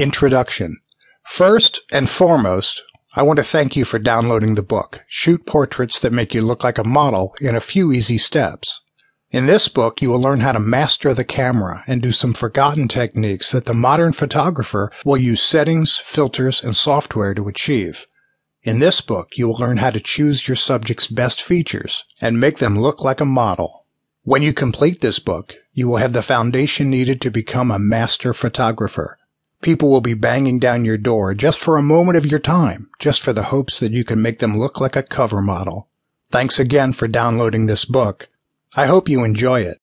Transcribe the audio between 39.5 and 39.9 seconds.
it.